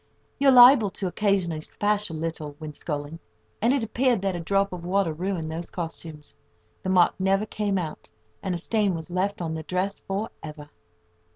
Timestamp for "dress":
9.61-9.99